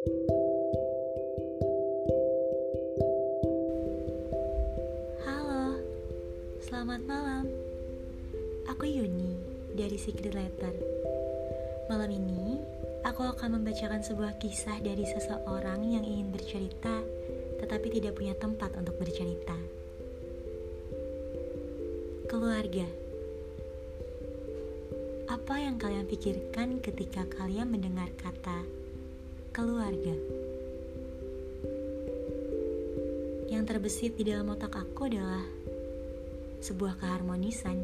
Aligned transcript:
Halo, 0.00 0.16
selamat 6.64 7.04
malam. 7.04 7.44
Aku 8.64 8.88
Yuni 8.88 9.36
dari 9.76 10.00
Secret 10.00 10.32
Letter. 10.32 10.72
Malam 11.92 12.16
ini, 12.16 12.64
aku 13.04 13.28
akan 13.28 13.60
membacakan 13.60 14.00
sebuah 14.00 14.40
kisah 14.40 14.80
dari 14.80 15.04
seseorang 15.04 15.84
yang 15.84 16.08
ingin 16.08 16.32
bercerita, 16.32 17.04
tetapi 17.60 18.00
tidak 18.00 18.16
punya 18.16 18.32
tempat 18.40 18.72
untuk 18.80 18.96
bercerita. 18.96 19.60
Keluarga. 22.24 22.88
Apa 25.28 25.60
yang 25.60 25.76
kalian 25.76 26.08
pikirkan 26.08 26.80
ketika 26.80 27.28
kalian 27.36 27.68
mendengar 27.68 28.08
kata 28.16 28.79
keluarga? 29.50 30.14
Yang 33.50 33.62
terbesit 33.66 34.12
di 34.14 34.24
dalam 34.30 34.46
otak 34.54 34.78
aku 34.78 35.10
adalah 35.10 35.42
sebuah 36.62 36.94
keharmonisan. 37.02 37.82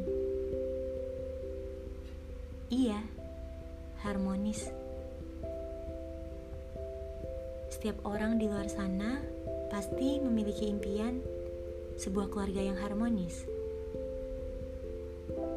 Iya, 2.71 3.03
harmonis. 4.07 4.71
Setiap 7.71 7.99
orang 8.07 8.39
di 8.39 8.47
luar 8.47 8.71
sana 8.71 9.19
pasti 9.69 10.23
memiliki 10.23 10.71
impian 10.71 11.19
sebuah 11.99 12.31
keluarga 12.31 12.63
yang 12.63 12.79
harmonis. 12.79 13.43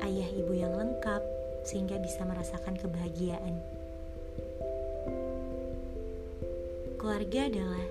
Ayah 0.01 0.29
ibu 0.33 0.53
yang 0.57 0.73
lengkap, 0.73 1.21
sehingga 1.63 2.01
bisa 2.01 2.25
merasakan 2.25 2.75
kebahagiaan. 2.81 3.78
Keluarga 7.09 7.49
adalah 7.49 7.85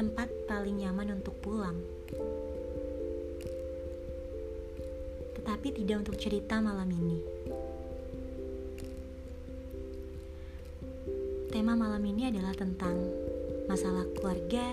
tempat 0.00 0.32
paling 0.48 0.80
nyaman 0.80 1.20
untuk 1.20 1.36
pulang, 1.44 1.76
tetapi 5.36 5.76
tidak 5.76 6.08
untuk 6.08 6.16
cerita 6.16 6.56
malam 6.56 6.88
ini. 6.88 7.20
Tema 11.52 11.76
malam 11.76 12.00
ini 12.00 12.32
adalah 12.32 12.56
tentang 12.56 12.96
masalah 13.68 14.08
keluarga 14.16 14.64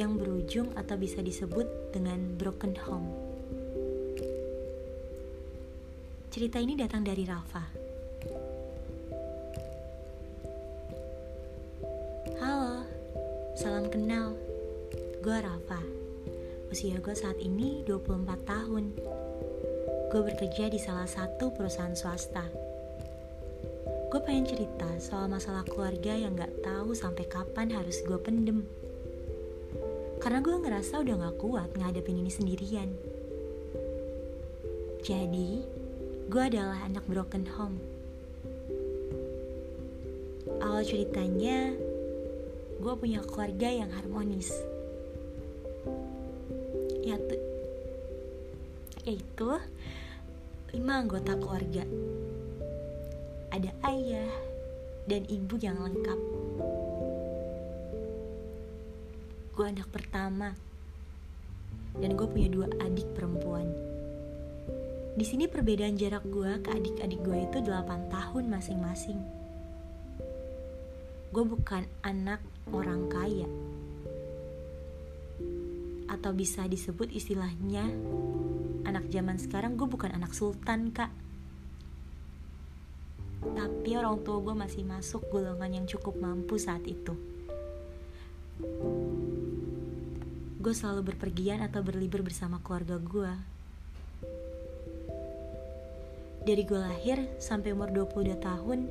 yang 0.00 0.16
berujung 0.16 0.72
atau 0.72 0.96
bisa 0.96 1.20
disebut 1.20 1.92
dengan 1.92 2.40
broken 2.40 2.72
home. 2.88 3.12
Cerita 6.32 6.56
ini 6.56 6.72
datang 6.72 7.04
dari 7.04 7.28
Rafa. 7.28 7.85
Gue 17.06 17.14
saat 17.14 17.38
ini 17.38 17.86
24 17.86 18.26
tahun. 18.50 18.90
Gue 20.10 20.22
bekerja 20.26 20.66
di 20.66 20.74
salah 20.74 21.06
satu 21.06 21.54
perusahaan 21.54 21.94
swasta. 21.94 22.42
Gue 24.10 24.18
pengen 24.26 24.42
cerita 24.42 24.90
soal 24.98 25.30
masalah 25.30 25.62
keluarga 25.62 26.18
yang 26.18 26.34
gak 26.34 26.66
tahu 26.66 26.98
sampai 26.98 27.30
kapan 27.30 27.70
harus 27.70 28.02
gue 28.02 28.18
pendem. 28.18 28.66
Karena 30.18 30.42
gue 30.42 30.58
ngerasa 30.58 30.98
udah 31.06 31.30
gak 31.30 31.38
kuat 31.38 31.70
ngadepin 31.78 32.26
ini 32.26 32.32
sendirian. 32.34 32.90
Jadi, 35.06 35.62
gue 36.26 36.42
adalah 36.42 36.90
anak 36.90 37.06
broken 37.06 37.46
home. 37.54 37.78
Awal 40.58 40.82
ceritanya, 40.82 41.70
gue 42.82 42.94
punya 42.98 43.22
keluarga 43.22 43.70
yang 43.70 43.94
harmonis 43.94 44.50
yaitu 47.06 47.38
yaitu 49.06 49.50
lima 50.74 50.98
anggota 50.98 51.38
keluarga. 51.38 51.86
Ada 53.54 53.70
ayah 53.86 54.30
dan 55.06 55.22
ibu 55.30 55.54
yang 55.62 55.78
lengkap. 55.78 56.18
Gue 59.54 59.66
anak 59.70 59.88
pertama. 59.94 60.58
Dan 61.96 62.12
gue 62.12 62.28
punya 62.28 62.50
dua 62.52 62.68
adik 62.82 63.08
perempuan. 63.16 63.70
Di 65.16 65.24
sini 65.24 65.48
perbedaan 65.48 65.96
jarak 65.96 66.28
gue 66.28 66.60
ke 66.60 66.68
adik-adik 66.76 67.24
gue 67.24 67.38
itu 67.48 67.58
8 67.64 68.12
tahun 68.12 68.44
masing-masing. 68.52 69.16
Gue 71.32 71.44
bukan 71.48 71.88
anak 72.04 72.44
orang 72.68 73.08
kaya 73.08 73.48
atau 76.26 76.34
bisa 76.34 76.66
disebut 76.66 77.14
istilahnya 77.14 77.86
anak 78.82 79.06
zaman 79.14 79.38
sekarang 79.38 79.78
gue 79.78 79.86
bukan 79.86 80.10
anak 80.10 80.34
sultan 80.34 80.90
kak. 80.90 81.14
Tapi 83.46 83.94
orang 83.94 84.26
tua 84.26 84.42
gue 84.42 84.50
masih 84.58 84.82
masuk 84.82 85.22
golongan 85.30 85.70
yang 85.70 85.86
cukup 85.86 86.18
mampu 86.18 86.58
saat 86.58 86.82
itu. 86.82 87.14
Gue 90.58 90.74
selalu 90.74 91.14
berpergian 91.14 91.62
atau 91.62 91.78
berlibur 91.86 92.26
bersama 92.26 92.58
keluarga 92.58 92.98
gue 92.98 93.32
dari 96.42 96.66
gue 96.66 96.80
lahir 96.90 97.22
sampai 97.38 97.70
umur 97.70 97.94
22 97.94 98.34
tahun 98.42 98.90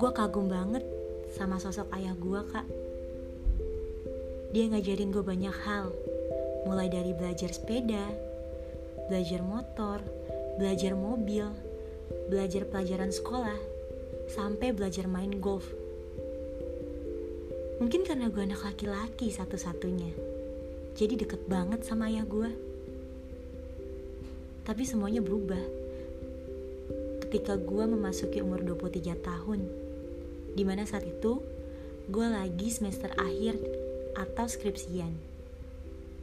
gue 0.00 0.10
kagum 0.16 0.48
banget 0.48 0.88
sama 1.36 1.60
sosok 1.60 1.92
ayah 2.00 2.16
gue 2.16 2.40
kak. 2.48 2.64
Dia 4.56 4.72
ngajarin 4.72 5.12
gue 5.12 5.20
banyak 5.20 5.56
hal 5.68 5.92
mulai 6.66 6.86
dari 6.86 7.12
belajar 7.14 7.50
sepeda 7.50 8.06
belajar 9.10 9.42
motor 9.42 9.98
belajar 10.56 10.94
mobil 10.94 11.48
belajar 12.30 12.68
pelajaran 12.68 13.10
sekolah 13.10 13.58
sampai 14.30 14.72
belajar 14.72 15.08
main 15.10 15.42
golf. 15.42 15.66
Mungkin 17.82 18.06
karena 18.06 18.30
gue 18.30 18.42
anak 18.46 18.62
laki-laki 18.62 19.28
satu-satunya. 19.34 20.14
Jadi 20.94 21.26
deket 21.26 21.50
banget 21.50 21.82
sama 21.82 22.06
ayah 22.06 22.22
gue 22.22 22.50
tapi 24.62 24.86
semuanya 24.86 25.18
berubah. 25.18 25.58
Ketika 27.26 27.58
gue 27.58 27.84
memasuki 27.88 28.44
umur 28.44 28.60
23 28.60 29.16
tahun 29.24 29.64
Di 30.52 30.68
mana 30.68 30.84
saat 30.84 31.08
itu 31.08 31.40
gue 32.12 32.26
lagi 32.28 32.68
semester 32.68 33.08
akhir 33.16 33.56
atau 34.12 34.44
skripsian 34.44 35.31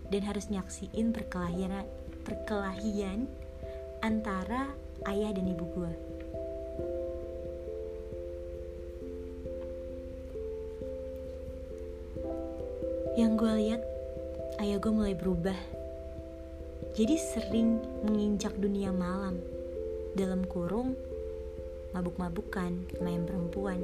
dan 0.10 0.22
harus 0.26 0.50
nyaksiin 0.50 1.14
perkelahian 1.14 1.86
perkelahian 2.26 3.26
antara 4.06 4.70
ayah 5.10 5.32
dan 5.34 5.50
ibu 5.50 5.66
gue. 5.74 5.94
Yang 13.18 13.34
gue 13.36 13.54
lihat 13.66 13.82
ayah 14.64 14.78
gue 14.80 14.92
mulai 14.94 15.16
berubah. 15.18 15.58
Jadi 16.96 17.16
sering 17.20 17.82
menginjak 18.06 18.56
dunia 18.56 18.96
malam 18.96 19.40
dalam 20.16 20.48
kurung 20.48 20.96
mabuk-mabukan 21.92 22.72
main 23.04 23.24
perempuan. 23.26 23.82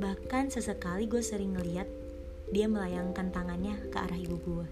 Bahkan 0.00 0.50
sesekali 0.54 1.04
gue 1.04 1.20
sering 1.20 1.54
ngeliat 1.58 1.86
dia 2.52 2.66
melayangkan 2.68 3.32
tangannya 3.32 3.78
ke 3.88 3.96
arah 3.96 4.18
ibu 4.18 4.36
gue. 4.40 4.66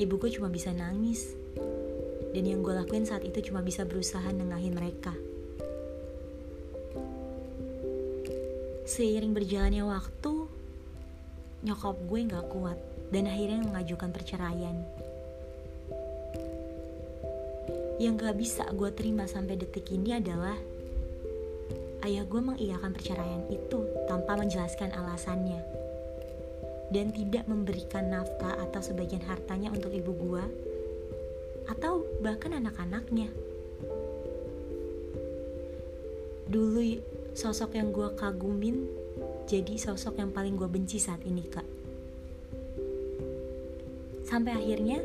Ibu 0.00 0.14
gue 0.16 0.30
cuma 0.32 0.48
bisa 0.48 0.72
nangis. 0.72 1.36
Dan 2.30 2.46
yang 2.46 2.62
gue 2.62 2.70
lakuin 2.72 3.04
saat 3.04 3.26
itu 3.26 3.50
cuma 3.50 3.60
bisa 3.60 3.82
berusaha 3.82 4.30
nengahin 4.30 4.72
mereka. 4.72 5.12
Seiring 8.86 9.34
berjalannya 9.34 9.86
waktu, 9.86 10.50
nyokap 11.66 11.96
gue 12.06 12.20
gak 12.26 12.46
kuat 12.50 12.78
dan 13.10 13.26
akhirnya 13.26 13.66
mengajukan 13.66 14.10
perceraian. 14.14 14.76
Yang 18.00 18.14
gak 18.18 18.36
bisa 18.38 18.64
gue 18.72 18.90
terima 18.94 19.28
sampai 19.28 19.58
detik 19.58 19.90
ini 19.92 20.16
adalah 20.16 20.56
ayah 22.06 22.24
gue 22.24 22.40
mengiyakan 22.40 22.94
perceraian 22.96 23.44
itu 23.52 23.89
tanpa 24.10 24.34
menjelaskan 24.34 24.90
alasannya 24.90 25.62
dan 26.90 27.14
tidak 27.14 27.46
memberikan 27.46 28.10
nafkah 28.10 28.58
atau 28.58 28.82
sebagian 28.82 29.22
hartanya 29.22 29.70
untuk 29.70 29.94
ibu 29.94 30.10
gue 30.10 30.44
atau 31.70 32.02
bahkan 32.18 32.58
anak-anaknya. 32.58 33.30
Dulu 36.50 36.82
sosok 37.38 37.78
yang 37.78 37.94
gue 37.94 38.10
kagumin 38.18 38.90
jadi 39.46 39.78
sosok 39.78 40.18
yang 40.18 40.34
paling 40.34 40.58
gue 40.58 40.66
benci 40.66 40.98
saat 40.98 41.22
ini 41.22 41.46
kak. 41.46 41.68
Sampai 44.26 44.58
akhirnya 44.58 44.98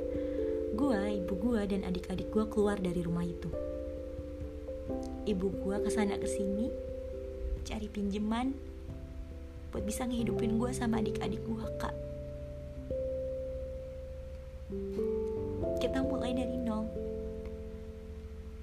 gue, 0.73 0.99
ibu 1.21 1.33
gue, 1.37 1.61
dan 1.69 1.85
adik-adik 1.85 2.33
gue 2.33 2.45
keluar 2.49 2.81
dari 2.81 3.05
rumah 3.05 3.25
itu 3.25 3.53
ibu 5.25 5.49
gue 5.49 5.77
ke 5.81 5.89
sana 5.89 6.21
ke 6.21 6.29
sini 6.29 6.69
cari 7.65 7.89
pinjaman 7.89 8.53
buat 9.75 9.83
bisa 9.83 10.07
ngehidupin 10.07 10.55
gue 10.55 10.71
sama 10.71 11.03
adik-adik 11.03 11.43
gue 11.43 11.67
kak. 11.75 11.91
Kita 15.83 15.99
mulai 15.99 16.31
dari 16.31 16.55
nol. 16.55 16.87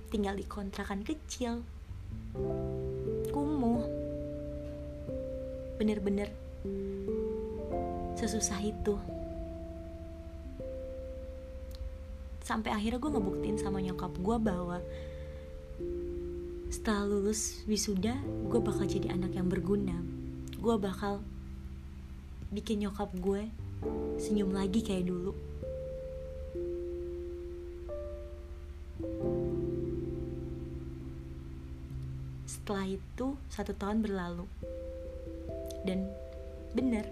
Tinggal 0.08 0.40
di 0.40 0.48
kontrakan 0.48 1.04
kecil. 1.04 1.60
Kumuh. 3.28 3.84
Bener-bener 5.76 6.32
sesusah 8.16 8.64
itu. 8.64 8.96
Sampai 12.40 12.72
akhirnya 12.72 13.04
gue 13.04 13.12
ngebuktiin 13.12 13.60
sama 13.60 13.84
nyokap 13.84 14.16
gue 14.16 14.36
bahwa 14.40 14.80
setelah 16.72 17.04
lulus 17.04 17.68
wisuda 17.68 18.16
gue 18.48 18.60
bakal 18.64 18.88
jadi 18.88 19.12
anak 19.12 19.36
yang 19.36 19.52
berguna 19.52 20.21
gue 20.62 20.78
bakal 20.78 21.18
bikin 22.54 22.86
nyokap 22.86 23.10
gue 23.18 23.50
senyum 24.14 24.54
lagi 24.54 24.78
kayak 24.78 25.10
dulu. 25.10 25.34
Setelah 32.46 32.86
itu 32.86 33.34
satu 33.50 33.74
tahun 33.74 34.06
berlalu. 34.06 34.46
Dan 35.82 36.06
bener 36.78 37.10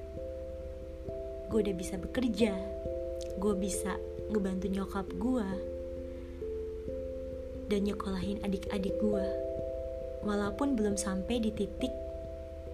gue 1.51 1.59
udah 1.59 1.75
bisa 1.75 1.99
bekerja. 1.99 2.55
Gue 3.43 3.55
bisa 3.59 3.99
ngebantu 4.31 4.71
nyokap 4.71 5.11
gue 5.19 5.49
dan 7.67 7.83
nyekolahin 7.83 8.39
adik-adik 8.47 8.95
gue 9.03 9.27
walaupun 10.23 10.79
belum 10.79 10.95
sampai 10.95 11.43
di 11.43 11.51
titik 11.51 12.10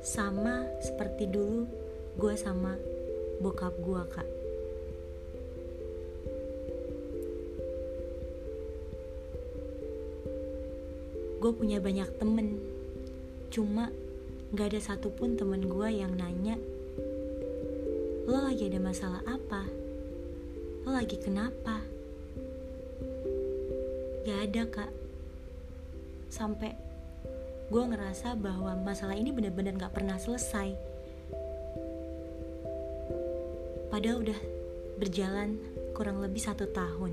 sama 0.06 0.62
seperti 0.79 1.26
dulu 1.26 1.67
gue 2.14 2.35
sama 2.38 2.79
bokap 3.43 3.75
gue 3.82 4.03
kak. 4.14 4.29
Gue 11.43 11.53
punya 11.58 11.82
banyak 11.82 12.06
temen 12.23 12.62
cuma 13.50 13.91
gak 14.55 14.70
ada 14.70 14.94
satupun 14.94 15.35
temen 15.35 15.67
gue 15.67 15.88
yang 15.91 16.14
nanya 16.14 16.55
lo 18.31 18.47
lagi 18.47 18.70
ada 18.70 18.79
masalah 18.79 19.23
apa? 19.26 19.67
Lo 20.87 20.94
lagi 20.94 21.19
kenapa? 21.19 21.82
Gak 24.23 24.38
ada 24.38 24.62
kak. 24.70 24.91
Sampai 26.31 26.86
gue 27.67 27.83
ngerasa 27.83 28.39
bahwa 28.39 28.79
masalah 28.79 29.19
ini 29.19 29.35
benar-benar 29.35 29.75
gak 29.75 29.95
pernah 29.99 30.15
selesai. 30.15 30.79
Padahal 33.91 34.23
udah 34.23 34.41
berjalan 35.03 35.59
kurang 35.91 36.23
lebih 36.23 36.39
satu 36.39 36.71
tahun. 36.71 37.11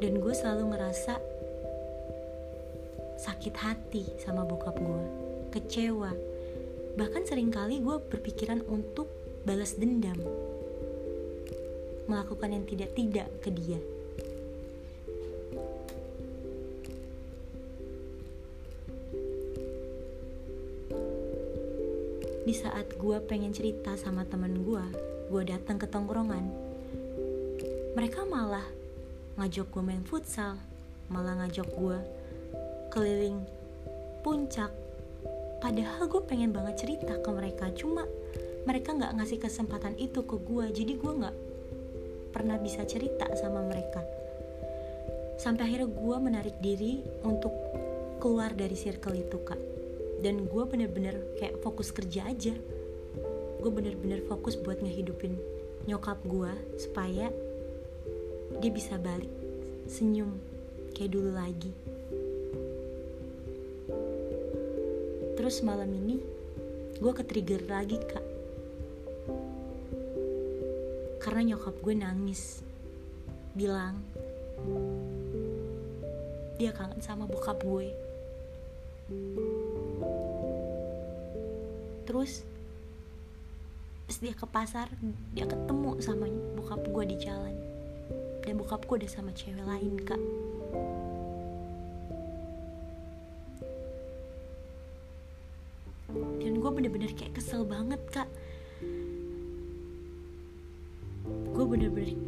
Dan 0.00 0.20
gue 0.20 0.34
selalu 0.36 0.76
ngerasa 0.76 1.14
sakit 3.20 3.54
hati 3.56 4.04
sama 4.20 4.44
bokap 4.44 4.76
gue 4.76 5.04
kecewa. 5.56 6.12
Bahkan 7.00 7.24
sering 7.24 7.48
kali 7.48 7.80
gue 7.80 7.96
berpikiran 7.96 8.60
untuk 8.68 9.08
balas 9.48 9.76
dendam. 9.80 10.20
Melakukan 12.04 12.52
yang 12.52 12.64
tidak-tidak 12.68 13.28
ke 13.40 13.48
dia 13.52 13.99
di 22.50 22.58
saat 22.58 22.98
gue 22.98 23.14
pengen 23.30 23.54
cerita 23.54 23.94
sama 23.94 24.26
temen 24.26 24.66
gue 24.66 24.82
gue 25.30 25.42
datang 25.46 25.78
ke 25.78 25.86
tongkrongan. 25.86 26.50
Mereka 27.94 28.26
malah 28.26 28.66
ngajak 29.38 29.70
gue 29.70 29.78
main 29.78 30.02
futsal 30.02 30.58
malah 31.14 31.38
ngajak 31.38 31.70
gue 31.70 31.98
keliling 32.90 33.46
puncak. 34.26 34.74
Padahal 35.62 36.10
gue 36.10 36.22
pengen 36.26 36.50
banget 36.50 36.82
cerita 36.82 37.22
ke 37.22 37.30
mereka 37.30 37.70
cuma 37.70 38.02
mereka 38.66 38.98
nggak 38.98 39.22
ngasih 39.22 39.38
kesempatan 39.38 39.94
itu 39.94 40.26
ke 40.26 40.34
gue 40.34 40.74
jadi 40.74 40.92
gue 40.98 41.12
nggak 41.22 41.36
pernah 42.34 42.58
bisa 42.58 42.82
cerita 42.82 43.30
sama 43.38 43.62
mereka. 43.62 44.02
Sampai 45.38 45.70
akhirnya 45.70 45.86
gue 45.86 46.16
menarik 46.18 46.58
diri 46.58 46.98
untuk 47.22 47.54
keluar 48.18 48.50
dari 48.58 48.74
circle 48.74 49.14
itu 49.14 49.38
kak 49.38 49.79
dan 50.20 50.44
gue 50.44 50.64
bener-bener 50.68 51.16
kayak 51.40 51.60
fokus 51.64 51.92
kerja 51.92 52.28
aja. 52.28 52.52
Gue 53.60 53.70
bener-bener 53.72 54.24
fokus 54.28 54.56
buat 54.56 54.80
ngehidupin 54.80 55.36
nyokap 55.88 56.20
gue 56.28 56.52
supaya 56.76 57.32
dia 58.60 58.70
bisa 58.72 59.00
balik 59.00 59.32
senyum 59.88 60.36
kayak 60.92 61.12
dulu 61.16 61.32
lagi. 61.32 61.72
Terus 65.40 65.64
malam 65.64 65.88
ini 65.88 66.20
gue 67.00 67.12
ke 67.16 67.24
trigger 67.24 67.64
lagi 67.64 67.96
kak. 67.96 68.26
Karena 71.20 71.52
nyokap 71.56 71.74
gue 71.80 71.94
nangis 71.96 72.60
bilang 73.56 74.04
dia 76.60 76.76
kangen 76.76 77.00
sama 77.00 77.24
bokap 77.24 77.56
gue 77.64 77.88
terus 82.10 82.42
pas 84.10 84.18
dia 84.18 84.34
ke 84.34 84.42
pasar 84.50 84.90
dia 85.30 85.46
ketemu 85.46 85.94
sama 86.02 86.26
bokap 86.58 86.82
gue 86.82 87.04
di 87.14 87.16
jalan. 87.22 87.54
Dan 88.42 88.58
bokap 88.58 88.82
gue 88.82 89.06
udah 89.06 89.10
sama 89.14 89.30
cewek 89.30 89.62
lain 89.62 89.94
kak. 90.02 90.18
Dan 96.42 96.58
gue 96.58 96.70
bener-bener 96.74 97.14
kayak 97.14 97.38
kesel 97.38 97.62
banget 97.62 98.02
kak. 98.10 98.26
Gue 101.54 101.62
bener-bener 101.62 102.18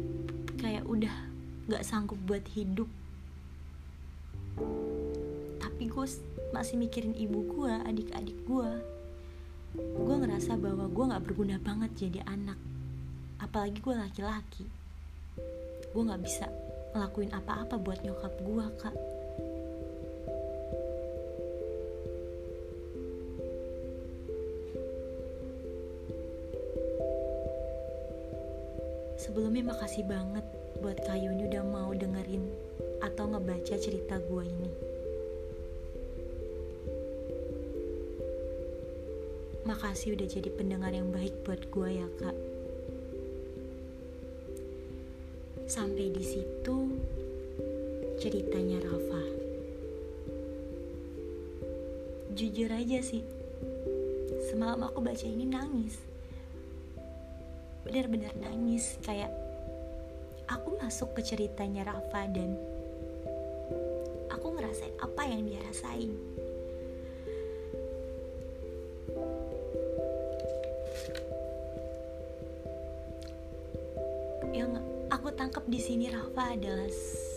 kayak 0.63 0.87
udah 0.87 1.11
gak 1.67 1.83
sanggup 1.83 2.15
buat 2.23 2.47
hidup. 2.55 2.87
Tapi 5.59 5.91
gue 5.91 6.05
masih 6.55 6.79
mikirin 6.79 7.11
ibu 7.19 7.43
gue 7.51 7.73
adik-adik 7.83 8.39
gue 8.47 8.92
gue 9.73 10.15
ngerasa 10.21 10.53
bahwa 10.61 10.85
gue 10.85 11.05
gak 11.09 11.23
berguna 11.25 11.57
banget 11.57 11.91
jadi 11.97 12.21
anak. 12.29 12.57
Apalagi 13.41 13.81
gue 13.81 13.95
laki-laki. 13.97 14.65
Gue 15.89 16.01
gak 16.05 16.21
bisa 16.21 16.45
ngelakuin 16.93 17.33
apa-apa 17.33 17.81
buat 17.81 17.97
nyokap 18.05 18.33
gue 18.37 18.65
kak. 18.77 18.95
Sebelumnya 29.17 29.73
makasih 29.73 30.05
banget 30.05 30.45
buat 30.85 31.01
Kayuni 31.01 31.49
udah 31.49 31.63
mau 31.65 31.89
dengerin 31.95 32.45
atau 33.01 33.25
ngebaca 33.25 33.75
cerita 33.81 34.21
gue 34.21 34.43
ini. 34.45 34.92
Makasih 39.63 40.19
udah 40.19 40.27
jadi 40.27 40.51
pendengar 40.51 40.91
yang 40.91 41.07
baik 41.07 41.31
buat 41.47 41.71
gue 41.71 41.89
ya 41.95 42.07
kak. 42.19 42.35
Sampai 45.71 46.11
di 46.11 46.19
situ 46.19 46.75
ceritanya 48.19 48.83
Rafa. 48.83 49.23
Jujur 52.35 52.67
aja 52.75 52.99
sih, 52.99 53.23
semalam 54.51 54.83
aku 54.83 54.99
baca 54.99 55.23
ini 55.23 55.47
nangis. 55.47 55.95
Bener-bener 57.87 58.35
nangis 58.43 58.99
kayak 58.99 59.31
aku 60.51 60.75
masuk 60.75 61.15
ke 61.15 61.23
ceritanya 61.23 61.87
Rafa 61.87 62.27
dan 62.35 62.59
aku 64.27 64.59
ngerasain 64.59 64.91
apa 64.99 65.23
yang 65.23 65.47
dia 65.47 65.63
rasain 65.63 66.32
tangkap 75.53 75.69
di 75.69 75.81
sini 75.81 76.09
Rafa 76.09 76.53
adalah 76.53 76.89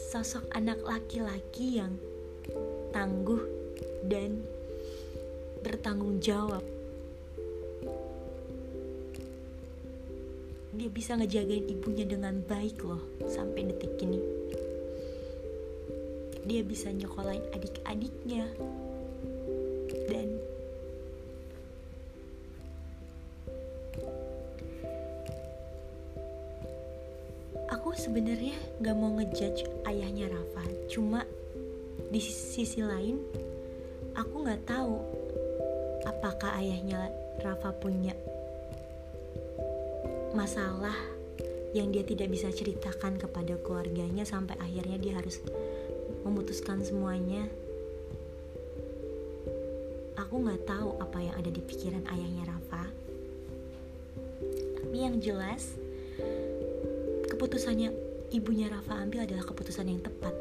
sosok 0.09 0.49
anak 0.55 0.81
laki-laki 0.85 1.81
yang 1.81 1.97
tangguh 2.93 3.43
dan 4.09 4.41
bertanggung 5.61 6.23
jawab. 6.23 6.65
Dia 10.77 10.89
bisa 10.93 11.17
ngejagain 11.17 11.67
ibunya 11.73 12.09
dengan 12.09 12.41
baik 12.45 12.85
loh 12.85 13.05
sampai 13.29 13.69
detik 13.69 13.97
ini. 14.01 14.21
Dia 16.47 16.63
bisa 16.63 16.93
nyokolain 16.95 17.43
adik-adiknya 17.53 18.49
sebenarnya 28.87 29.03
gak 29.03 29.03
mau 29.03 29.19
ngejudge 29.19 29.63
ayahnya 29.91 30.27
Rafa. 30.31 30.63
Cuma 30.87 31.21
di 32.07 32.23
sisi 32.23 32.87
lain 32.87 33.19
aku 34.15 34.47
nggak 34.47 34.63
tahu 34.63 35.03
apakah 36.07 36.55
ayahnya 36.63 37.11
Rafa 37.43 37.75
punya 37.83 38.15
masalah 40.39 40.95
yang 41.75 41.91
dia 41.91 42.07
tidak 42.07 42.31
bisa 42.31 42.47
ceritakan 42.55 43.19
kepada 43.19 43.59
keluarganya 43.59 44.23
sampai 44.23 44.55
akhirnya 44.63 45.03
dia 45.03 45.19
harus 45.19 45.43
memutuskan 46.23 46.79
semuanya. 46.87 47.43
Aku 50.15 50.47
nggak 50.47 50.63
tahu 50.63 50.95
apa 51.03 51.19
yang 51.27 51.35
ada 51.35 51.51
di 51.51 51.59
pikiran 51.59 52.07
ayahnya 52.07 52.55
Rafa. 52.55 52.87
Tapi 54.79 54.95
yang 54.95 55.19
jelas 55.19 55.75
keputusannya 57.35 58.06
ibunya 58.35 58.67
Rafa 58.71 58.99
ambil 58.99 59.27
adalah 59.27 59.45
keputusan 59.47 59.87
yang 59.91 60.03
tepat. 60.03 60.35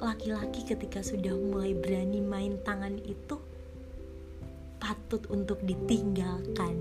Laki-laki 0.00 0.64
ketika 0.64 1.04
sudah 1.04 1.36
mulai 1.36 1.76
berani 1.76 2.24
main 2.24 2.56
tangan 2.64 2.96
itu 3.04 3.36
patut 4.80 5.22
untuk 5.28 5.60
ditinggalkan. 5.60 6.80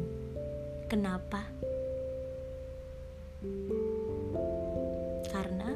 Kenapa? 0.88 1.46
Karena 5.30 5.76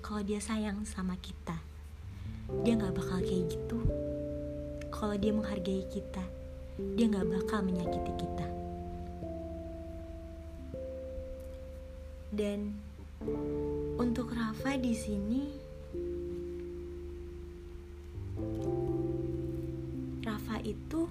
kalau 0.00 0.22
dia 0.22 0.40
sayang 0.40 0.82
sama 0.86 1.14
kita 1.20 1.58
dia 2.64 2.80
nggak 2.80 2.96
bakal 2.96 3.20
kayak 3.20 3.44
gitu. 3.52 3.78
Kalau 4.88 5.14
dia 5.20 5.32
menghargai 5.36 5.84
kita 5.92 6.24
dia 6.78 7.10
nggak 7.10 7.26
bakal 7.26 7.60
menyakiti 7.66 8.12
kita. 8.14 8.46
Dan 12.30 12.87
untuk 13.98 14.30
Rafa 14.30 14.78
di 14.78 14.94
sini 14.94 15.42
Rafa 20.22 20.62
itu 20.62 21.10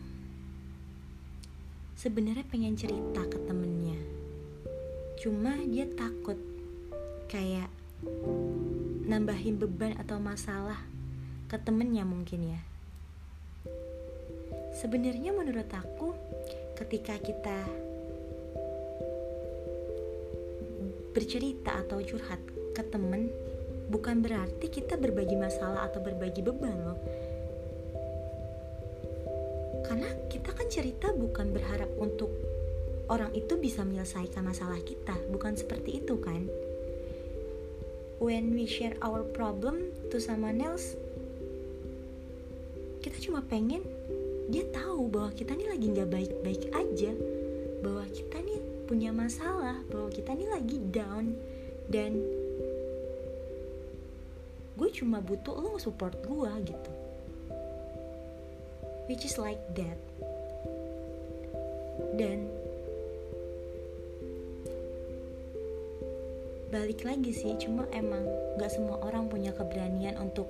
sebenarnya 1.98 2.46
pengen 2.48 2.78
cerita 2.80 3.26
ke 3.28 3.38
temennya. 3.44 4.00
Cuma 5.20 5.58
dia 5.68 5.90
takut 5.90 6.38
kayak 7.28 7.68
nambahin 9.04 9.58
beban 9.58 9.98
atau 9.98 10.22
masalah 10.22 10.78
ke 11.52 11.58
temennya 11.60 12.06
mungkin 12.06 12.56
ya. 12.56 12.62
Sebenarnya 14.78 15.34
menurut 15.34 15.68
aku 15.74 16.14
ketika 16.78 17.18
kita 17.18 17.87
bercerita 21.18 21.82
atau 21.82 21.98
curhat 22.06 22.38
ke 22.78 22.86
temen 22.94 23.34
bukan 23.90 24.22
berarti 24.22 24.70
kita 24.70 25.02
berbagi 25.02 25.34
masalah 25.34 25.90
atau 25.90 25.98
berbagi 25.98 26.46
beban 26.46 26.78
loh 26.78 27.00
karena 29.82 30.14
kita 30.30 30.54
kan 30.54 30.70
cerita 30.70 31.10
bukan 31.18 31.50
berharap 31.50 31.90
untuk 31.98 32.30
orang 33.08 33.32
itu 33.32 33.56
bisa 33.56 33.88
menyelesaikan 33.88 34.44
masalah 34.44 34.80
kita, 34.84 35.16
bukan 35.32 35.56
seperti 35.56 36.04
itu 36.04 36.20
kan? 36.20 36.48
When 38.20 38.52
we 38.52 38.68
share 38.68 38.98
our 39.00 39.24
problem 39.24 39.94
to 40.12 40.18
someone 40.20 40.60
else, 40.60 40.98
kita 43.00 43.16
cuma 43.24 43.46
pengen 43.46 43.86
dia 44.52 44.68
tahu 44.76 45.08
bahwa 45.08 45.32
kita 45.36 45.56
nih 45.56 45.70
lagi 45.72 45.88
nggak 45.88 46.10
baik-baik 46.12 46.64
aja, 46.76 47.12
bahwa 47.80 48.04
kita 48.12 48.38
nih 48.44 48.60
punya 48.88 49.12
masalah, 49.12 49.84
bahwa 49.92 50.08
kita 50.08 50.32
nih 50.32 50.48
lagi 50.48 50.80
down 50.88 51.36
dan 51.92 52.24
gue 54.80 54.90
cuma 54.96 55.20
butuh 55.20 55.60
lo 55.60 55.76
support 55.76 56.16
gue 56.24 56.52
gitu. 56.64 56.92
Which 59.12 59.28
is 59.28 59.36
like 59.36 59.60
that. 59.76 60.00
Dan 62.16 62.48
balik 66.68 67.04
lagi 67.08 67.32
sih 67.32 67.56
cuma 67.60 67.88
emang 67.96 68.28
gak 68.60 68.72
semua 68.72 69.00
orang 69.04 69.32
punya 69.32 69.56
keberanian 69.56 70.20
untuk 70.20 70.48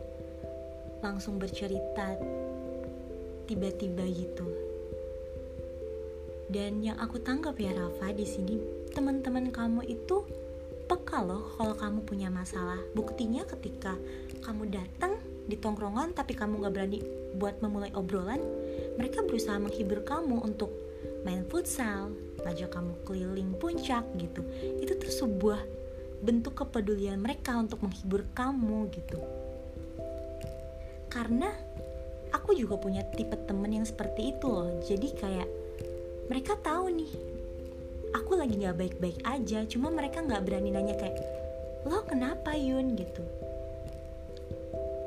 langsung 1.05 1.37
bercerita 1.37 2.17
tiba-tiba 3.45 4.01
gitu 4.09 4.66
dan 6.47 6.79
yang 6.79 6.95
aku 6.99 7.19
tangkap 7.19 7.59
ya 7.59 7.75
Rafa 7.75 8.15
di 8.15 8.23
sini 8.23 8.55
teman-teman 8.95 9.51
kamu 9.51 9.83
itu 9.83 10.23
peka 10.87 11.19
loh 11.19 11.43
kalau 11.59 11.75
kamu 11.75 11.99
punya 12.07 12.31
masalah. 12.31 12.79
Buktinya 12.95 13.43
ketika 13.43 13.99
kamu 14.47 14.71
datang 14.71 15.19
di 15.43 15.59
tongkrongan 15.59 16.15
tapi 16.15 16.31
kamu 16.35 16.63
gak 16.63 16.73
berani 16.75 16.99
buat 17.35 17.59
memulai 17.59 17.91
obrolan 17.95 18.39
mereka 18.95 19.23
berusaha 19.23 19.59
menghibur 19.59 20.03
kamu 20.07 20.39
untuk 20.43 20.71
main 21.27 21.43
futsal 21.51 22.15
ngajak 22.47 22.71
kamu 22.71 22.95
keliling 23.03 23.51
puncak 23.59 24.07
gitu. 24.15 24.39
Itu 24.79 24.95
tuh 24.95 25.11
sebuah 25.11 25.59
bentuk 26.23 26.55
kepedulian 26.63 27.19
mereka 27.19 27.59
untuk 27.59 27.83
menghibur 27.83 28.23
kamu 28.31 28.87
gitu. 28.95 29.19
Karena 31.11 31.51
aku 32.31 32.55
juga 32.55 32.79
punya 32.79 33.03
tipe 33.11 33.35
temen 33.43 33.75
yang 33.75 33.83
seperti 33.83 34.31
itu 34.31 34.47
loh. 34.47 34.79
Jadi 34.87 35.07
kayak 35.11 35.66
mereka 36.27 36.59
tahu 36.59 36.91
nih. 36.91 37.11
Aku 38.15 38.35
lagi 38.35 38.59
nggak 38.59 38.77
baik-baik 38.79 39.19
aja 39.23 39.63
cuma 39.67 39.91
mereka 39.91 40.23
nggak 40.23 40.43
berani 40.43 40.71
nanya 40.71 40.95
kayak 40.99 41.19
lo 41.87 42.03
kenapa 42.03 42.55
Yun? 42.55 42.95
gitu. 42.99 43.23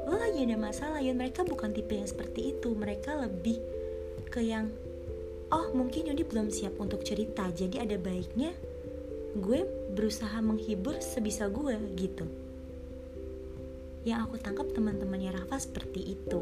Lo 0.09 0.17
lagi 0.17 0.49
ada 0.49 0.57
masalah 0.57 1.01
Yun. 1.05 1.21
Mereka 1.21 1.45
bukan 1.45 1.77
tipe 1.77 1.93
yang 1.93 2.09
seperti 2.09 2.57
itu. 2.57 2.73
Mereka 2.73 3.21
lebih 3.21 3.61
ke 4.33 4.41
yang 4.41 4.73
oh 5.53 5.73
mungkin 5.77 6.09
Yuni 6.09 6.25
belum 6.25 6.49
siap 6.49 6.79
untuk 6.79 7.03
cerita 7.03 7.51
jadi 7.51 7.83
ada 7.83 7.99
baiknya 7.99 8.55
gue 9.35 9.67
berusaha 9.93 10.41
menghibur 10.41 10.99
sebisa 11.05 11.53
gue 11.53 11.77
gitu. 12.01 12.25
Yang 14.09 14.19
aku 14.25 14.37
tangkap 14.41 14.67
teman-temannya 14.73 15.37
Rafa 15.37 15.61
seperti 15.61 16.17
itu 16.17 16.41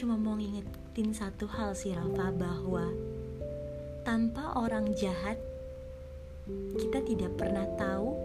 cuma 0.00 0.16
mau 0.16 0.32
ngingetin 0.32 1.12
satu 1.12 1.44
hal 1.44 1.76
sih 1.76 1.92
Rafa 1.92 2.32
bahwa 2.32 2.88
tanpa 4.00 4.56
orang 4.56 4.96
jahat 4.96 5.36
kita 6.80 7.04
tidak 7.04 7.36
pernah 7.36 7.68
tahu 7.76 8.16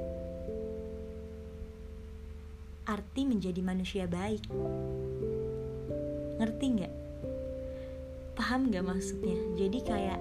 arti 2.87 3.27
menjadi 3.27 3.59
manusia 3.59 4.07
baik. 4.07 4.47
Ngerti 6.39 6.65
nggak? 6.79 6.93
Paham 8.39 8.71
nggak 8.71 8.85
maksudnya? 8.95 9.35
Jadi 9.59 9.79
kayak 9.83 10.19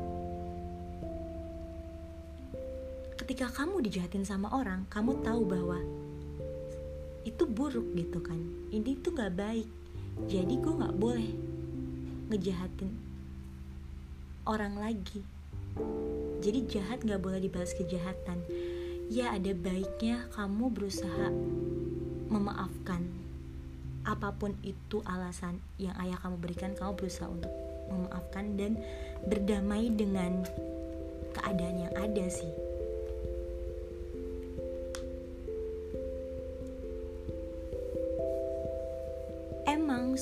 ketika 3.14 3.46
kamu 3.54 3.78
dijahatin 3.78 4.26
sama 4.26 4.50
orang 4.50 4.90
kamu 4.90 5.22
tahu 5.22 5.46
bahwa 5.46 5.78
itu 7.22 7.46
buruk 7.46 7.94
gitu 7.94 8.18
kan. 8.18 8.42
Ini 8.74 8.98
tuh 9.06 9.14
nggak 9.14 9.38
baik 9.38 9.83
jadi 10.30 10.54
gue 10.56 10.72
nggak 10.78 10.96
boleh 10.96 11.30
ngejahatin 12.30 12.90
orang 14.44 14.76
lagi. 14.78 15.20
Jadi 16.44 16.68
jahat 16.68 17.02
nggak 17.02 17.20
boleh 17.20 17.40
dibalas 17.40 17.72
kejahatan. 17.74 18.44
Ya 19.08 19.32
ada 19.32 19.52
baiknya 19.52 20.28
kamu 20.32 20.72
berusaha 20.72 21.28
memaafkan 22.28 23.04
apa 24.04 24.36
pun 24.36 24.52
itu 24.60 25.00
alasan 25.08 25.60
yang 25.80 25.96
ayah 26.00 26.20
kamu 26.20 26.36
berikan. 26.40 26.72
Kamu 26.76 26.96
berusaha 26.96 27.28
untuk 27.28 27.52
memaafkan 27.88 28.56
dan 28.56 28.80
berdamai 29.28 29.92
dengan 29.92 30.44
keadaan 31.34 31.88
yang 31.88 31.94
ada 31.96 32.24
sih 32.30 32.73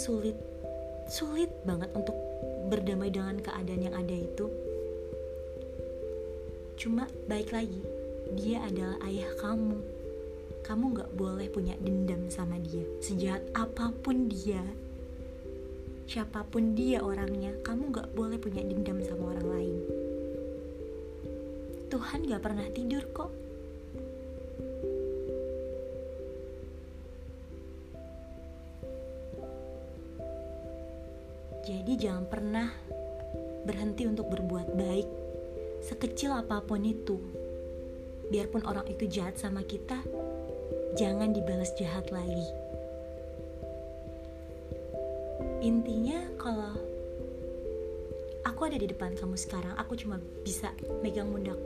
sulit 0.02 0.35
sulit 1.06 1.54
banget 1.62 1.94
untuk 1.94 2.18
berdamai 2.66 3.14
dengan 3.14 3.38
keadaan 3.38 3.87
yang 3.87 3.94
ada 3.94 4.16
itu. 4.18 4.50
Cuma 6.75 7.06
baik 7.30 7.54
lagi 7.54 7.78
dia 8.35 8.66
adalah 8.66 8.99
ayah 9.06 9.30
kamu. 9.38 9.78
Kamu 10.66 10.85
gak 10.94 11.11
boleh 11.14 11.47
punya 11.50 11.78
dendam 11.78 12.26
sama 12.26 12.59
dia. 12.59 12.82
Sejahat 12.99 13.47
apa 13.54 13.94
pun 14.02 14.26
dia 14.26 14.62
siapa 16.02 16.44
pun 16.44 16.76
dia 16.76 17.00
orangnya 17.00 17.56
kamu 17.64 17.88
gak 17.94 18.12
boleh 18.12 18.37
punya 18.37 18.61
dendam 18.61 18.99
sama 19.06 19.32
orang 19.38 19.49
lain. 19.49 19.76
Tuhan 21.88 22.26
gak 22.26 22.42
pernah 22.42 22.66
tidur 22.75 23.04
kok 23.14 23.30
Jadi 31.73 31.97
jangan 31.97 32.29
pernah 32.29 32.69
berhenti 33.64 34.05
untuk 34.05 34.29
berbuat 34.29 34.76
baik 34.76 35.09
sekecil 35.81 36.37
apa 36.37 36.61
pun 36.61 36.85
itu. 36.85 37.17
Biarpun 38.29 38.69
orang 38.69 38.85
itu 38.93 39.09
jahat 39.09 39.41
sama 39.41 39.64
kita, 39.64 40.05
jangan 41.00 41.33
dibalas 41.33 41.73
jahat 41.81 42.12
lagi. 42.12 42.45
Intinya 45.64 46.21
kalau 46.37 46.76
aku 48.45 48.69
ada 48.69 48.76
di 48.76 48.93
depan 48.93 49.17
kamu 49.17 49.41
sekarang, 49.41 49.73
aku 49.81 49.97
cuma 49.97 50.21
bisa 50.45 50.76
megang 51.00 51.33
pundak 51.33 51.57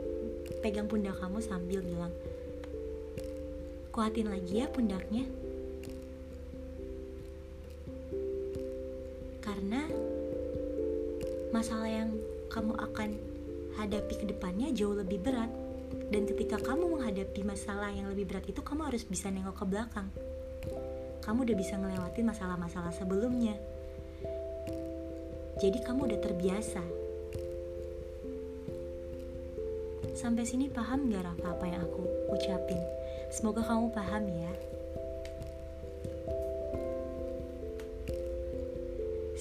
pegang 0.63 0.87
pundak 0.87 1.19
kamu 1.19 1.43
sambil 1.43 1.83
bilang, 1.83 2.13
"Kuatin 3.91 4.31
lagi 4.31 4.63
ya 4.63 4.71
pundaknya." 4.71 5.27
Karena 9.47 9.79
masalah 11.55 11.87
yang 11.87 12.11
kamu 12.51 12.75
akan 12.75 13.09
hadapi 13.79 14.13
ke 14.19 14.25
depannya 14.27 14.75
jauh 14.75 14.91
lebih 14.91 15.23
berat. 15.23 15.47
Dan 16.11 16.27
ketika 16.27 16.59
kamu 16.59 16.99
menghadapi 16.99 17.47
masalah 17.47 17.87
yang 17.95 18.11
lebih 18.11 18.27
berat 18.27 18.43
itu 18.43 18.59
kamu 18.59 18.91
harus 18.91 19.07
bisa 19.07 19.31
nengok 19.31 19.55
ke 19.55 19.65
belakang. 19.71 20.11
Kamu 21.23 21.47
udah 21.47 21.55
bisa 21.55 21.79
ngelewatin 21.79 22.27
masalah-masalah 22.27 22.91
sebelumnya. 22.91 23.55
Jadi 25.63 25.79
kamu 25.79 26.11
udah 26.11 26.19
terbiasa. 26.19 26.83
Sampai 30.11 30.43
sini 30.43 30.67
paham 30.67 31.07
gak 31.07 31.23
Rafa 31.23 31.55
apa 31.55 31.65
yang 31.71 31.87
aku 31.87 32.03
ucapin? 32.35 32.83
Semoga 33.31 33.63
kamu 33.63 33.95
paham 33.95 34.27
ya 34.27 34.51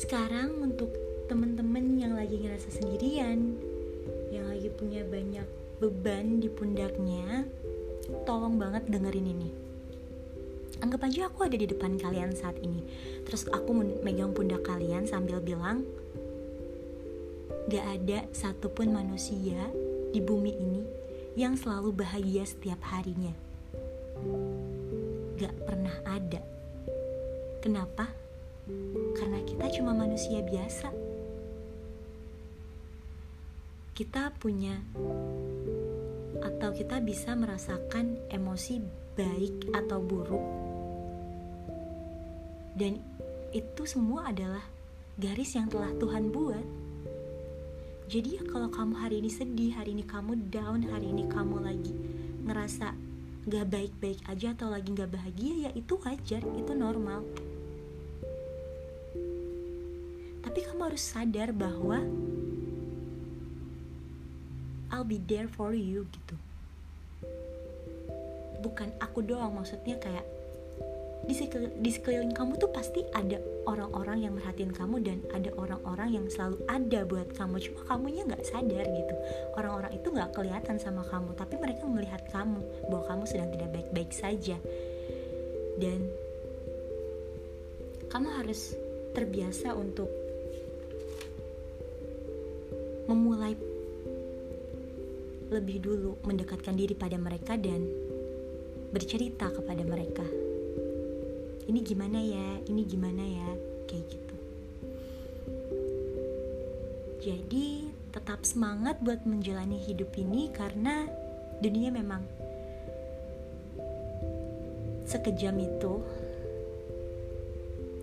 sekarang 0.07 0.63
untuk 0.63 0.95
temen-temen 1.27 1.99
yang 1.99 2.15
lagi 2.15 2.39
ngerasa 2.39 2.71
sendirian 2.79 3.59
yang 4.31 4.47
lagi 4.47 4.71
punya 4.71 5.03
banyak 5.03 5.43
beban 5.83 6.39
di 6.39 6.47
pundaknya, 6.47 7.43
tolong 8.23 8.55
banget 8.55 8.87
dengerin 8.87 9.35
ini. 9.35 9.51
Anggap 10.79 11.11
aja 11.11 11.27
aku 11.27 11.51
ada 11.51 11.59
di 11.59 11.67
depan 11.67 11.99
kalian 11.99 12.39
saat 12.39 12.55
ini. 12.63 12.87
Terus 13.27 13.51
aku 13.51 13.75
megang 14.07 14.31
pundak 14.31 14.63
kalian 14.63 15.11
sambil 15.11 15.43
bilang, 15.43 15.83
Gak 17.67 17.83
ada 17.83 18.31
satupun 18.31 18.95
manusia 18.95 19.59
di 20.15 20.23
bumi 20.23 20.55
ini 20.55 20.83
yang 21.35 21.59
selalu 21.59 21.91
bahagia 21.91 22.47
setiap 22.47 22.79
harinya. 22.95 23.35
Gak 25.35 25.55
pernah 25.67 25.99
ada. 26.07 26.47
Kenapa? 27.59 28.07
Karena 29.17 29.41
kita 29.49 29.73
cuma 29.81 29.97
manusia 29.97 30.45
biasa. 30.45 30.93
Kita 33.97 34.29
punya 34.37 34.77
atau 36.45 36.71
kita 36.77 37.01
bisa 37.01 37.33
merasakan 37.33 38.21
emosi 38.29 38.85
baik 39.17 39.73
atau 39.73 39.99
buruk. 40.05 40.45
Dan 42.77 43.01
itu 43.57 43.83
semua 43.89 44.29
adalah 44.29 44.61
garis 45.17 45.57
yang 45.57 45.73
telah 45.73 45.89
Tuhan 45.97 46.29
buat. 46.29 46.67
Jadi 48.07 48.39
ya 48.39 48.43
kalau 48.47 48.69
kamu 48.69 49.01
hari 49.01 49.25
ini 49.25 49.33
sedih 49.33 49.73
hari 49.75 49.97
ini 49.97 50.05
kamu 50.05 50.53
down 50.53 50.85
hari 50.93 51.11
ini 51.11 51.25
kamu 51.27 51.65
lagi 51.65 51.97
ngerasa 52.47 52.95
gak 53.47 53.67
baik-baik 53.67 54.21
aja 54.31 54.55
atau 54.55 54.71
lagi 54.71 54.95
gak 54.95 55.11
bahagia 55.11 55.67
ya 55.67 55.71
itu 55.75 55.99
wajar 56.03 56.43
itu 56.43 56.73
normal 56.75 57.27
tapi 60.57 60.73
kamu 60.73 60.89
harus 60.89 61.05
sadar 61.05 61.53
bahwa 61.53 62.01
I'll 64.89 65.05
be 65.05 65.21
there 65.21 65.53
for 65.53 65.77
you 65.77 66.09
gitu. 66.09 66.33
Bukan 68.65 68.89
aku 68.97 69.21
doang 69.21 69.53
maksudnya 69.53 70.01
kayak 70.01 70.25
di, 71.29 71.37
di 71.85 71.91
sekeliling 71.93 72.33
kamu 72.33 72.57
tuh 72.57 72.73
pasti 72.73 73.05
ada 73.13 73.37
orang-orang 73.69 74.25
yang 74.25 74.33
merhatiin 74.33 74.73
kamu 74.73 75.05
dan 75.05 75.21
ada 75.37 75.53
orang-orang 75.61 76.25
yang 76.25 76.27
selalu 76.33 76.57
ada 76.73 77.05
buat 77.05 77.37
kamu. 77.37 77.61
Cuma 77.61 77.81
kamunya 77.85 78.25
nggak 78.25 78.49
sadar 78.49 78.89
gitu. 78.89 79.15
Orang-orang 79.61 79.93
itu 79.93 80.09
nggak 80.09 80.33
kelihatan 80.33 80.81
sama 80.81 81.05
kamu 81.05 81.37
tapi 81.37 81.61
mereka 81.61 81.85
melihat 81.85 82.25
kamu 82.33 82.65
bahwa 82.89 83.05
kamu 83.05 83.29
sedang 83.29 83.53
tidak 83.53 83.77
baik-baik 83.77 84.09
saja. 84.09 84.57
Dan 85.77 86.01
kamu 88.09 88.41
harus 88.41 88.73
terbiasa 89.13 89.77
untuk 89.77 90.09
memulai 93.07 93.55
lebih 95.47 95.79
dulu 95.79 96.19
mendekatkan 96.27 96.75
diri 96.75 96.95
pada 96.99 97.15
mereka 97.15 97.55
dan 97.55 97.87
bercerita 98.91 99.51
kepada 99.51 99.83
mereka. 99.87 100.27
Ini 101.67 101.81
gimana 101.83 102.19
ya? 102.19 102.49
Ini 102.67 102.83
gimana 102.87 103.23
ya? 103.23 103.51
Kayak 103.87 104.05
gitu. 104.11 104.37
Jadi, 107.27 107.91
tetap 108.15 108.47
semangat 108.47 109.03
buat 109.03 109.27
menjalani 109.27 109.83
hidup 109.83 110.15
ini 110.15 110.51
karena 110.55 111.11
dunia 111.59 111.91
memang 111.91 112.23
sekejam 115.07 115.59
itu. 115.59 115.95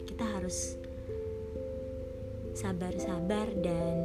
Kita 0.08 0.28
harus 0.28 0.76
sabar-sabar 2.54 3.48
dan 3.64 3.96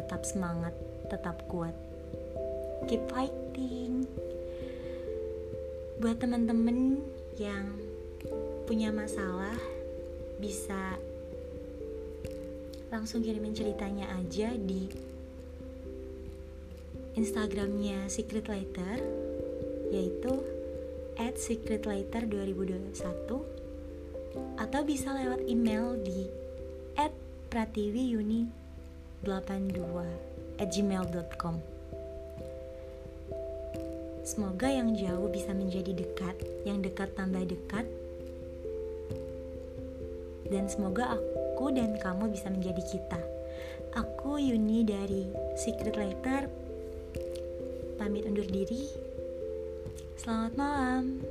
tetap 0.00 0.24
semangat, 0.24 0.72
tetap 1.12 1.44
kuat. 1.44 1.76
Keep 2.88 3.04
fighting. 3.12 4.08
Buat 6.00 6.16
teman-teman 6.24 7.04
yang 7.36 7.76
punya 8.64 8.88
masalah 8.88 9.60
bisa 10.40 10.96
langsung 12.88 13.20
kirimin 13.20 13.52
ceritanya 13.52 14.08
aja 14.16 14.56
di 14.56 14.88
Instagramnya 17.14 18.08
Secret 18.08 18.48
Letter 18.48 18.96
yaitu 19.92 20.32
at 21.20 21.36
secretletter 21.36 22.24
2021 22.24 22.96
atau 24.56 24.80
bisa 24.86 25.12
lewat 25.12 25.44
email 25.50 25.98
di 26.00 26.30
at 26.96 27.12
82 29.24 30.60
at 30.60 30.68
gmail.com 30.72 31.60
Semoga 34.20 34.68
yang 34.70 34.94
jauh 34.94 35.26
bisa 35.32 35.50
menjadi 35.50 35.96
dekat, 35.96 36.36
yang 36.62 36.78
dekat 36.84 37.10
tambah 37.18 37.42
dekat, 37.42 37.82
dan 40.46 40.70
semoga 40.70 41.16
aku 41.16 41.72
dan 41.72 41.96
kamu 41.98 42.30
bisa 42.30 42.46
menjadi 42.52 42.82
kita. 42.84 43.20
Aku 43.96 44.38
Yuni 44.38 44.86
dari 44.86 45.26
Secret 45.58 45.98
Letter, 45.98 46.46
pamit 47.98 48.28
undur 48.28 48.46
diri. 48.46 48.86
Selamat 50.20 50.52
malam. 50.54 51.29